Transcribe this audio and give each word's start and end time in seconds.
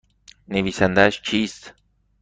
نویسندهاش 0.47 1.21
کیست؟ 1.21 1.73